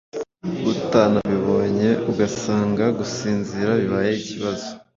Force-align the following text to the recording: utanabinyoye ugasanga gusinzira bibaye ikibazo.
utanabinyoye 0.71 1.89
ugasanga 2.11 2.85
gusinzira 2.97 3.71
bibaye 3.81 4.11
ikibazo. 4.19 4.69